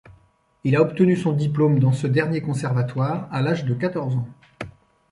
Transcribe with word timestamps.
Il 0.63 0.75
a 0.75 0.81
obtenu 0.81 1.15
son 1.15 1.31
diplôme 1.31 1.77
dans 1.77 1.91
ce 1.91 2.07
dernier 2.07 2.41
conservatoire, 2.41 3.27
à 3.31 3.43
l'âge 3.43 3.65
de 3.65 3.75
quatorze 3.75 4.15
ans. 4.15 4.27